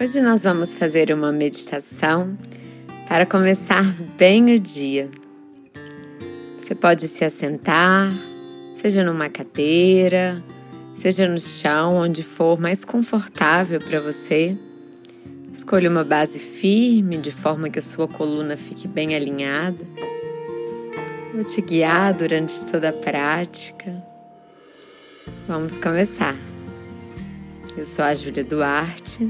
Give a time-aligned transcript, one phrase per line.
[0.00, 2.38] Hoje nós vamos fazer uma meditação
[3.08, 3.82] para começar
[4.16, 5.10] bem o dia.
[6.56, 8.08] Você pode se assentar,
[8.80, 10.40] seja numa cadeira,
[10.94, 14.56] seja no chão, onde for mais confortável para você.
[15.52, 19.84] Escolha uma base firme, de forma que a sua coluna fique bem alinhada.
[21.34, 24.00] Vou te guiar durante toda a prática.
[25.48, 26.36] Vamos começar.
[27.76, 29.28] Eu sou a Júlia Duarte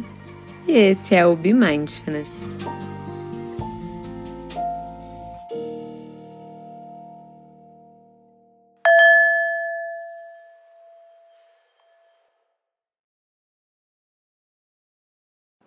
[0.69, 2.53] e esse é o Be Mindfulness.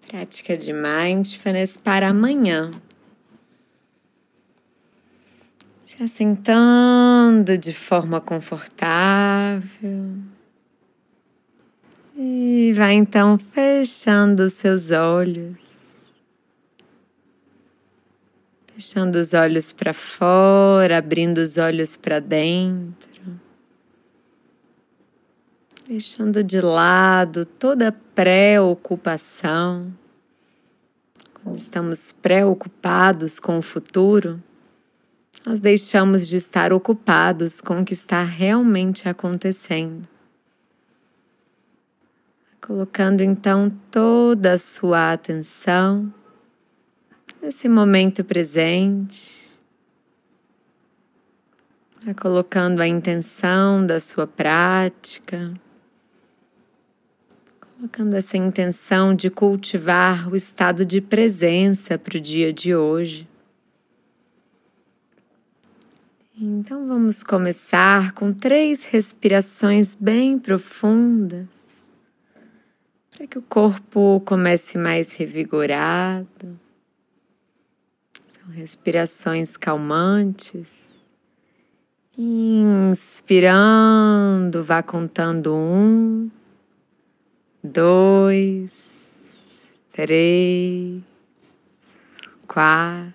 [0.07, 2.69] Prática de Mindfulness para amanhã.
[5.83, 9.61] Se assentando de forma confortável.
[12.23, 15.81] E vai então fechando os seus olhos.
[18.75, 23.39] Fechando os olhos para fora, abrindo os olhos para dentro.
[25.87, 29.91] Deixando de lado toda preocupação.
[31.33, 34.39] Quando estamos preocupados com o futuro,
[35.43, 40.07] nós deixamos de estar ocupados com o que está realmente acontecendo
[42.71, 46.09] colocando então toda a sua atenção
[47.41, 49.51] nesse momento presente,
[52.01, 55.53] vai colocando a intenção da sua prática,
[57.75, 63.27] colocando essa intenção de cultivar o estado de presença para o dia de hoje.
[66.39, 71.60] Então vamos começar com três respirações bem profundas
[73.21, 76.59] para que o corpo comece mais revigorado.
[78.27, 80.89] São respirações calmantes.
[82.17, 83.43] Inspirando,
[84.63, 86.31] vá contando um,
[87.63, 88.89] dois,
[89.93, 91.03] três,
[92.47, 93.13] quatro.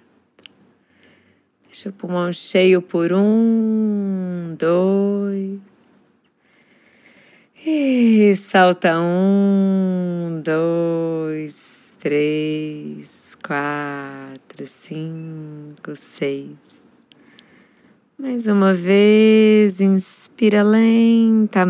[1.64, 5.75] Deixa o pulmão cheio por um, dois.
[7.68, 16.56] E salta um, dois, três, quatro, cinco, seis.
[18.16, 21.66] Mais uma vez, inspira lentamente.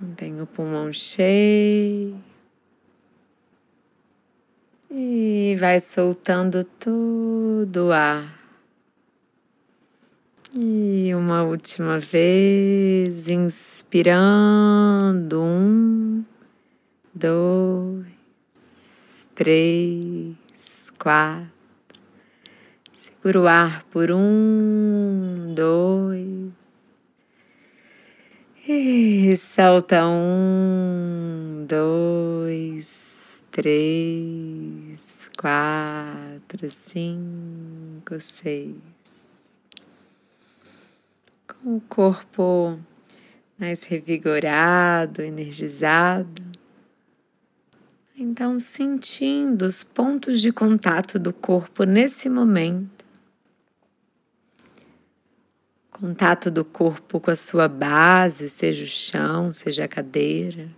[0.00, 2.16] Mantenha o pulmão cheio.
[4.90, 8.41] E vai soltando todo o ar.
[10.54, 14.20] E uma última vez, inspirando.
[15.40, 16.22] Um,
[17.14, 18.04] dois,
[19.34, 21.50] três, quatro.
[22.94, 26.52] Segura o ar por um, dois.
[28.68, 39.01] E solta um, dois, três, quatro, cinco, seis
[41.64, 42.78] o corpo
[43.58, 46.42] mais revigorado, energizado.
[48.16, 53.04] Então, sentindo os pontos de contato do corpo nesse momento.
[55.90, 60.68] Contato do corpo com a sua base, seja o chão, seja a cadeira.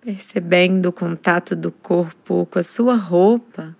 [0.00, 3.76] Percebendo o contato do corpo com a sua roupa,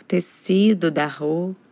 [0.00, 1.63] o tecido da roupa.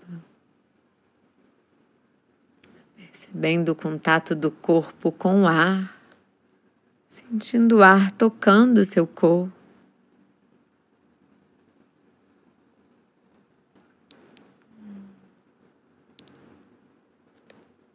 [3.23, 5.97] Percebendo o contato do corpo com o ar,
[7.09, 9.53] sentindo o ar tocando o seu corpo.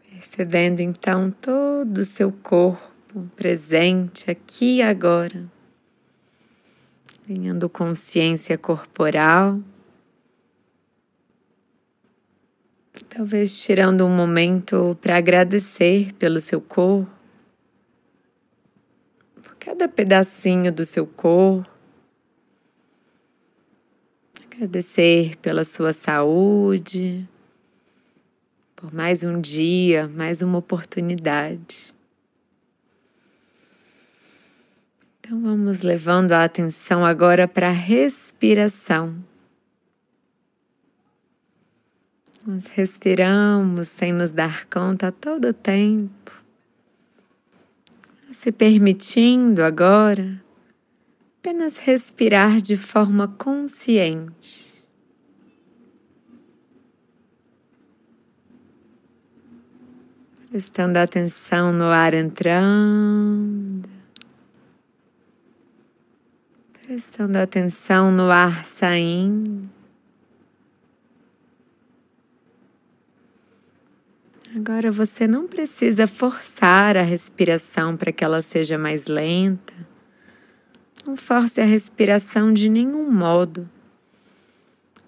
[0.09, 5.43] Percebendo então todo o seu corpo presente aqui e agora,
[7.27, 9.59] ganhando consciência corporal.
[13.17, 17.09] Talvez tirando um momento para agradecer pelo seu corpo,
[19.41, 21.67] por cada pedacinho do seu corpo.
[24.45, 27.27] Agradecer pela sua saúde,
[28.75, 31.91] por mais um dia, mais uma oportunidade.
[35.19, 39.15] Então vamos levando a atenção agora para a respiração.
[42.47, 46.31] Nós respiramos sem nos dar conta todo o tempo.
[48.31, 50.41] se permitindo agora
[51.39, 54.65] apenas respirar de forma consciente.
[60.49, 63.89] Prestando atenção no ar entrando,
[66.81, 69.76] prestando atenção no ar saindo.
[74.57, 79.71] Agora você não precisa forçar a respiração para que ela seja mais lenta.
[81.05, 83.69] Não force a respiração de nenhum modo.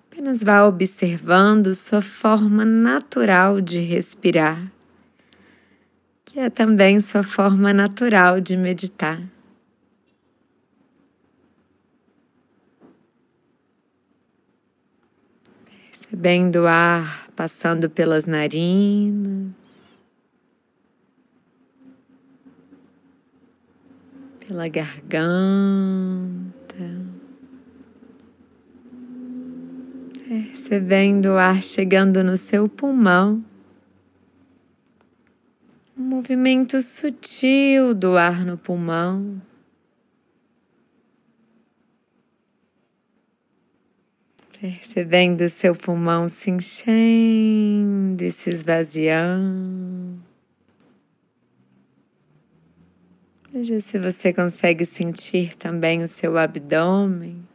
[0.06, 4.72] Apenas vá observando sua forma natural de respirar,
[6.24, 9.19] que é também sua forma natural de meditar.
[16.10, 19.54] Recebendo o ar passando pelas narinas,
[24.40, 26.34] pela garganta,
[30.28, 33.46] percebendo o ar chegando no seu pulmão,
[35.96, 39.40] um movimento sutil do ar no pulmão.
[44.60, 50.20] Percebendo seu pulmão se enchendo e se esvaziando.
[53.52, 57.48] Veja se você consegue sentir também o seu abdômen.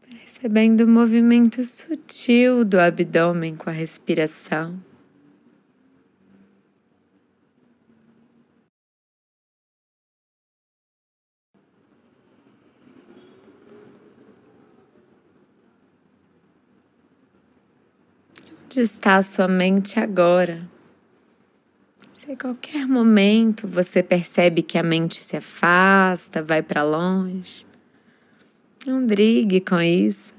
[0.00, 4.82] Percebendo o movimento sutil do abdômen com a respiração.
[18.68, 20.68] Onde está a sua mente agora?
[22.12, 27.64] Se a qualquer momento você percebe que a mente se afasta, vai para longe,
[28.86, 30.34] não brigue com isso.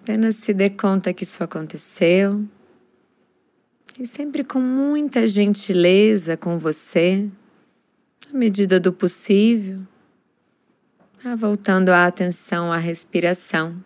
[0.00, 2.46] Apenas se dê conta que isso aconteceu.
[3.98, 7.28] E sempre com muita gentileza com você,
[8.32, 9.80] à medida do possível,
[11.36, 13.82] voltando a atenção à respiração.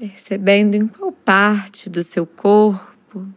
[0.00, 3.28] Percebendo em qual parte do seu corpo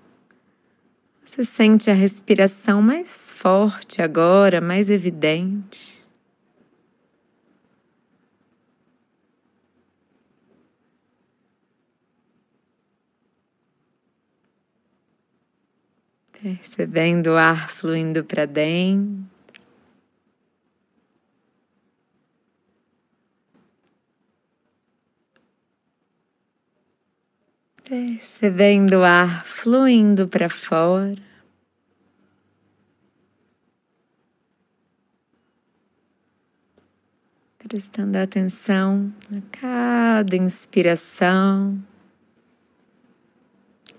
[1.21, 6.01] você sente a respiração mais forte agora, mais evidente.
[16.41, 19.32] Percebendo o ar fluindo para dentro.
[27.83, 31.21] Percebendo o ar fluindo para fora.
[37.57, 41.83] Prestando atenção a cada inspiração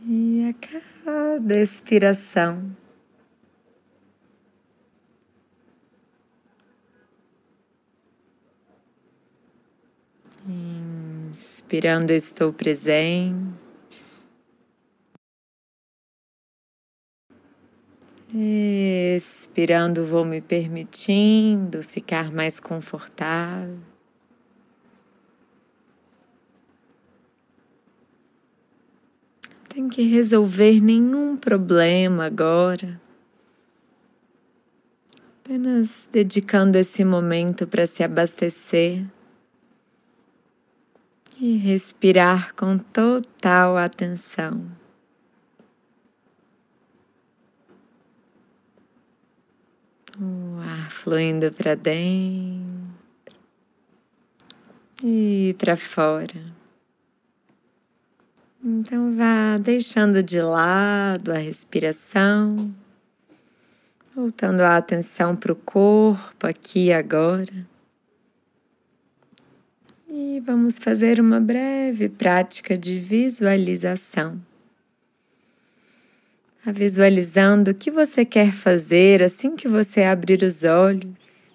[0.00, 0.54] e a
[1.04, 2.74] cada expiração.
[11.30, 13.63] Inspirando, estou presente.
[18.36, 23.78] Expirando, vou me permitindo ficar mais confortável.
[29.46, 33.00] Não tem que resolver nenhum problema agora.
[35.44, 39.04] Apenas dedicando esse momento para se abastecer
[41.40, 44.66] e respirar com total atenção.
[50.20, 52.64] O ar fluindo para dentro
[55.02, 56.42] e para fora.
[58.64, 62.74] Então vá deixando de lado a respiração,
[64.16, 67.66] voltando a atenção para o corpo aqui e agora.
[70.08, 74.40] E vamos fazer uma breve prática de visualização
[76.66, 81.54] a visualizando o que você quer fazer assim que você abrir os olhos,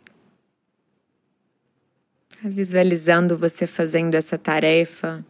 [2.43, 5.25] visualizando você fazendo essa tarefa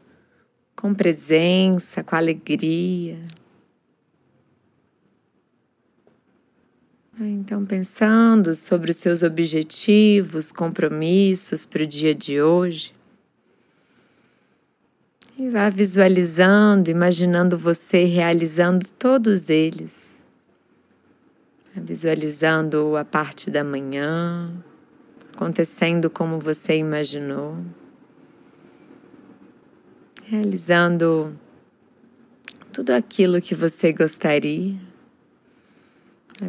[0.76, 3.20] com presença, com alegria.
[7.22, 12.94] Então, pensando sobre os seus objetivos, compromissos para o dia de hoje.
[15.40, 20.20] E vá visualizando, imaginando você realizando todos eles.
[21.74, 24.54] Visualizando a parte da manhã,
[25.34, 27.58] acontecendo como você imaginou.
[30.26, 31.40] Realizando
[32.74, 34.76] tudo aquilo que você gostaria.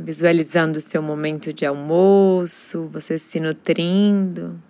[0.02, 4.60] Visualizando o seu momento de almoço, você se nutrindo.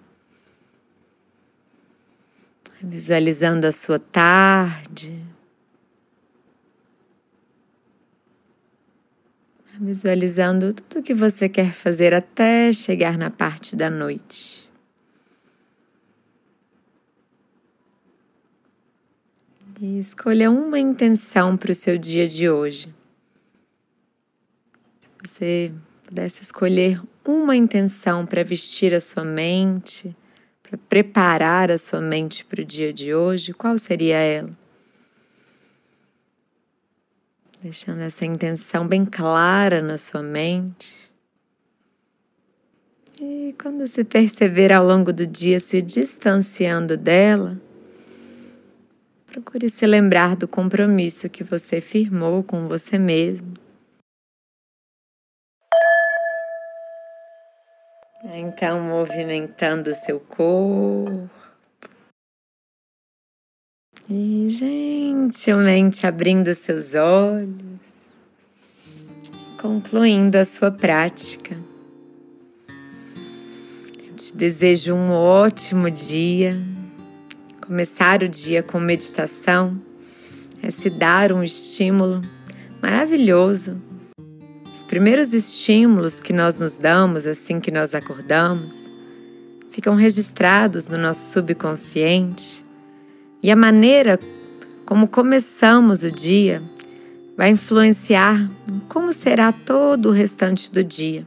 [2.82, 5.22] Visualizando a sua tarde.
[9.78, 14.68] Visualizando tudo o que você quer fazer até chegar na parte da noite.
[19.78, 22.94] E escolha uma intenção para o seu dia de hoje.
[25.00, 25.72] Se você
[26.04, 30.14] pudesse escolher uma intenção para vestir a sua mente,
[30.70, 34.50] para preparar a sua mente para o dia de hoje, qual seria ela?
[37.60, 41.10] Deixando essa intenção bem clara na sua mente.
[43.20, 47.60] E quando se perceber ao longo do dia se distanciando dela,
[49.26, 53.54] procure se lembrar do compromisso que você firmou com você mesmo
[58.32, 61.28] Então, movimentando seu corpo.
[64.08, 68.10] E gentilmente abrindo seus olhos,
[69.60, 71.56] concluindo a sua prática.
[74.06, 76.56] Eu te desejo um ótimo dia.
[77.66, 79.80] Começar o dia com meditação
[80.62, 82.20] é se dar um estímulo
[82.80, 83.89] maravilhoso
[84.72, 88.90] os primeiros estímulos que nós nos damos assim que nós acordamos
[89.70, 92.64] ficam registrados no nosso subconsciente
[93.42, 94.18] e a maneira
[94.86, 96.62] como começamos o dia
[97.36, 98.48] vai influenciar
[98.88, 101.26] como será todo o restante do dia.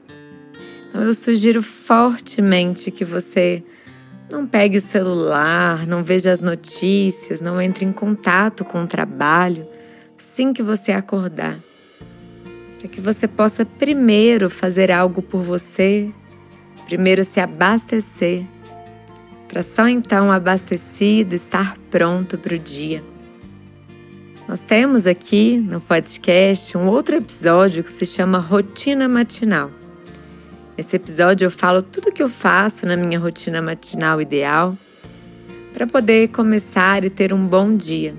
[0.90, 3.64] Então eu sugiro fortemente que você
[4.30, 9.66] não pegue o celular, não veja as notícias, não entre em contato com o trabalho
[10.18, 11.60] assim que você acordar
[12.84, 16.12] para que você possa primeiro fazer algo por você,
[16.86, 18.44] primeiro se abastecer,
[19.48, 23.02] para só então abastecido estar pronto para o dia.
[24.50, 29.72] Nós temos aqui no podcast um outro episódio que se chama Rotina Matinal.
[30.78, 34.78] Nesse episódio eu falo tudo o que eu faço na minha rotina matinal ideal
[35.74, 38.14] para poder começar e ter um bom dia.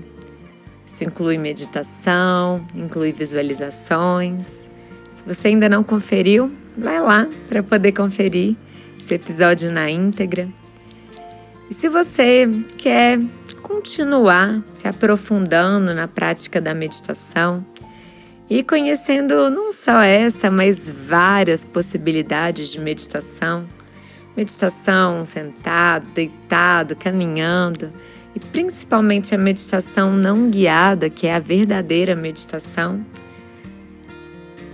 [0.85, 4.69] Isso inclui meditação, inclui visualizações.
[5.15, 8.55] Se você ainda não conferiu, vai lá para poder conferir
[8.99, 10.47] esse episódio na íntegra.
[11.69, 13.19] E se você quer
[13.63, 17.65] continuar se aprofundando na prática da meditação
[18.47, 23.65] e conhecendo não só essa, mas várias possibilidades de meditação,
[24.37, 27.91] meditação sentado, deitado, caminhando,
[28.35, 33.03] e principalmente a meditação não guiada, que é a verdadeira meditação.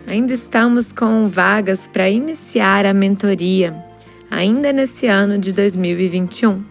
[0.07, 3.85] Ainda estamos com vagas para iniciar a mentoria,
[4.31, 6.63] ainda nesse ano de 2021.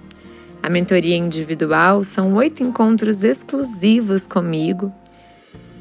[0.63, 4.93] A mentoria individual são oito encontros exclusivos comigo.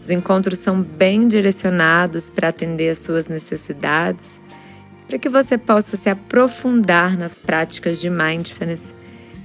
[0.01, 4.39] Os encontros são bem direcionados para atender às suas necessidades,
[5.07, 8.93] para que você possa se aprofundar nas práticas de mindfulness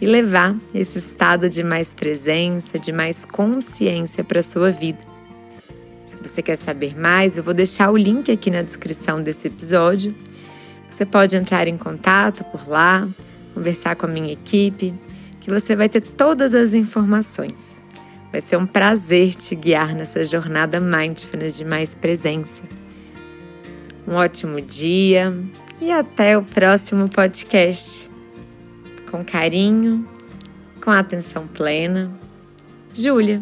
[0.05, 4.99] e levar esse estado de mais presença, de mais consciência para a sua vida.
[6.05, 10.15] Se você quer saber mais, eu vou deixar o link aqui na descrição desse episódio.
[10.91, 13.09] Você pode entrar em contato por lá,
[13.55, 14.93] conversar com a minha equipe,
[15.41, 17.83] que você vai ter todas as informações.
[18.31, 22.63] Vai ser um prazer te guiar nessa jornada mindfulness de mais presença.
[24.07, 25.35] Um ótimo dia
[25.81, 28.13] e até o próximo podcast
[29.15, 30.05] com carinho,
[30.83, 32.11] com atenção plena.
[32.93, 33.41] Júlia.